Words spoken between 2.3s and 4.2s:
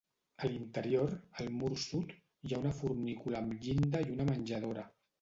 hi ha una fornícula amb llinda i